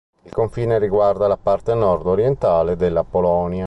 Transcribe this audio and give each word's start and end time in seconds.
Il 0.23 0.31
confine 0.31 0.79
riguarda 0.79 1.27
la 1.27 1.37
parte 1.37 1.75
nord 1.75 2.07
orientale 2.07 2.75
della 2.75 3.03
Polonia. 3.03 3.59